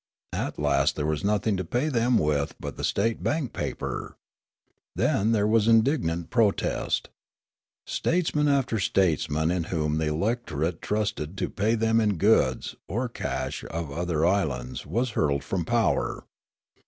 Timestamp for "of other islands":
13.65-14.87